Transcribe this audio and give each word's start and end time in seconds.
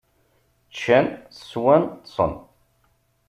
Ččan, 0.69 1.07
sswan, 1.39 1.83
ṭṭsen. 2.01 2.33